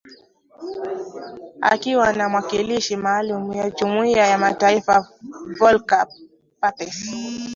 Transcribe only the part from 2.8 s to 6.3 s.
maalum wa Jumuiya ya mataifa, Volker